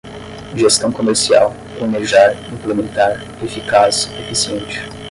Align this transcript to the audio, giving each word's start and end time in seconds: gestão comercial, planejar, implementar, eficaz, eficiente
gestão 0.55 0.91
comercial, 0.91 1.53
planejar, 1.77 2.33
implementar, 2.51 3.23
eficaz, 3.45 4.09
eficiente 4.21 4.79